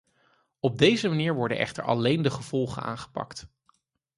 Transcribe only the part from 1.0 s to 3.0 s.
manier worden echter alleen de gevolgen